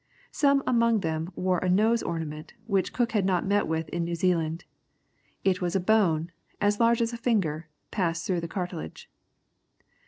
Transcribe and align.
Some 0.31 0.63
among 0.65 1.01
them 1.01 1.31
wore 1.35 1.59
a 1.59 1.69
nose 1.69 2.01
ornament 2.01 2.55
which 2.65 2.91
Cook 2.91 3.11
had 3.11 3.23
not 3.23 3.45
met 3.45 3.67
with 3.67 3.87
in 3.89 4.03
New 4.03 4.15
Zealand. 4.15 4.65
It 5.43 5.61
was 5.61 5.75
a 5.75 5.79
bone, 5.79 6.31
as 6.59 6.79
large 6.79 7.03
as 7.03 7.13
a 7.13 7.17
finger, 7.17 7.67
passed 7.91 8.25
through 8.25 8.41
the 8.41 8.47
cartilage. 8.47 9.11